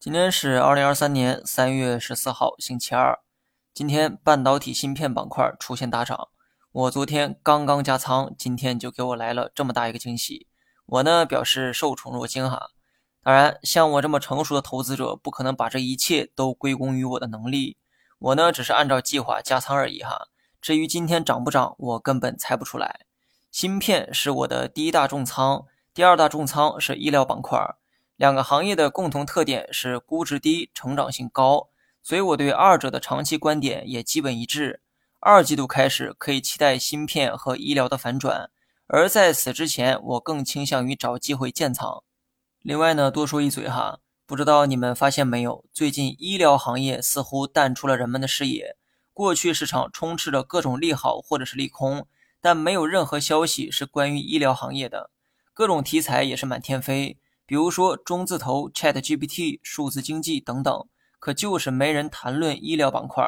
[0.00, 3.18] 今天是二零二三年三月十四号，星期二。
[3.74, 6.28] 今天半导体芯片板块出现大涨，
[6.72, 10.46] 我昨天刚刚加仓，今天就给我来了这么大一个惊喜。
[10.86, 12.70] 我呢表示受宠若惊哈。
[13.22, 17.76] 当然，像我这么成熟的投资者，不可能把这一切都归功于我的能力。
[18.20, 20.28] 我呢只是按照计划加仓而已哈。
[20.62, 23.00] 至于今天涨不涨，我根本猜不出来。
[23.52, 27.58] 芯片是我的第一大重仓，第二大重仓是医疗板块。
[28.20, 31.70] 两个行业的共同特点是估值低、成长性高，
[32.02, 34.82] 所以我对二者的长期观点也基本一致。
[35.20, 38.50] 二季度开始可以期待芯片和医疗的反转，
[38.86, 42.04] 而在此之前，我更倾向于找机会建仓。
[42.60, 48.76] 另外呢，多说一嘴哈，不知道你们发现没有，最近医疗行业似乎淡出了人们的视野。
[49.14, 52.06] 过去市场充斥着各种利好或者是利空，
[52.38, 55.08] 但没有任何消息是关于医疗行业的，
[55.54, 57.16] 各种题材也是满天飞。
[57.50, 60.86] 比如说中字头、Chat GPT、数字经济等等，
[61.18, 63.24] 可就是没人谈论医疗板块。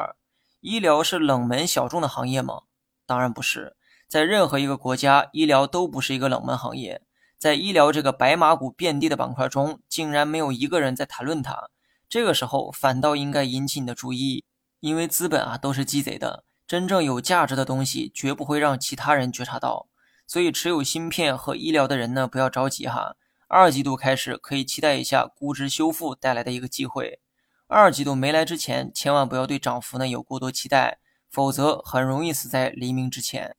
[0.61, 2.61] 医疗是冷门小众的行业吗？
[3.05, 3.75] 当然不是，
[4.07, 7.01] 在任何一个国家，医疗都不是一个冷门行业。
[7.37, 11.69] 在医疗这个白马股遍地的板块中，竟然没有一个人在谈论它。
[12.07, 14.45] 这个时候反倒应该引起你的注意，
[14.79, 19.89] 因为资本啊都是鸡贼的，真正有价值的东西绝不会让其他人觉察到。
[20.25, 23.17] 所以持有芯片和医疗的人呢，不要着急哈。
[23.55, 27.19] 二季度开始可以期待一下估值修复带来的一个机会。
[27.67, 30.97] 二季度没来之前，千万不要对涨幅呢有过多期待，
[31.29, 33.55] 否则很容易死在黎明之前。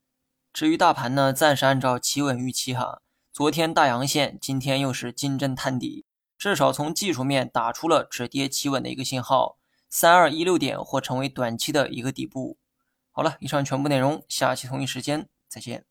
[0.52, 3.02] 至于大盘呢，暂时按照企稳预期哈。
[3.32, 6.04] 昨天大阳线，今天又是金针探底，
[6.36, 9.58] 至少从技术面打出了止跌企稳的一个信号。
[9.88, 12.58] 三二一六点或成为短期的一个底部。
[13.12, 15.84] 好了，以上全部内容，下期同一时间再见。